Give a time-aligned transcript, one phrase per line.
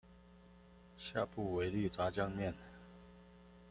[0.97, 2.55] 下不為例炸醬麵